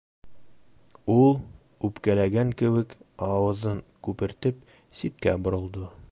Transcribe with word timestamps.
—Ул, 1.15 1.35
үпкәләгән 1.89 2.55
кеүек 2.61 2.95
ауыҙын 3.27 3.83
күпертеп, 4.09 4.65
ситкә 5.03 5.37
боролдо. 5.49 5.91